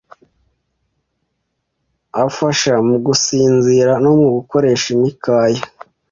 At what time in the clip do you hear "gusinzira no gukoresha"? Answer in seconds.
3.05-4.87